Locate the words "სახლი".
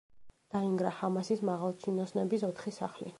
2.83-3.09